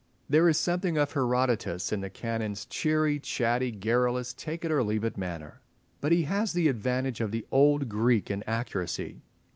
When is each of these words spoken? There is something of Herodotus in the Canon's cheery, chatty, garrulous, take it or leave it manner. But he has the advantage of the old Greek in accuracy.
There 0.27 0.49
is 0.49 0.57
something 0.57 0.97
of 0.97 1.13
Herodotus 1.13 1.91
in 1.91 2.01
the 2.01 2.09
Canon's 2.09 2.65
cheery, 2.65 3.19
chatty, 3.19 3.69
garrulous, 3.69 4.33
take 4.33 4.65
it 4.65 4.71
or 4.71 4.81
leave 4.83 5.03
it 5.03 5.15
manner. 5.15 5.61
But 5.99 6.11
he 6.11 6.23
has 6.23 6.53
the 6.53 6.69
advantage 6.69 7.21
of 7.21 7.29
the 7.29 7.45
old 7.51 7.87
Greek 7.87 8.31
in 8.31 8.41
accuracy. 8.47 9.21